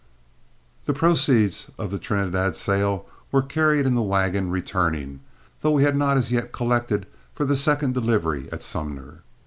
[0.85, 5.19] The proceeds of the Trinidad sale were carried in the wagon returning,
[5.59, 9.21] though we had not as yet collected for the second delivery at Sumner.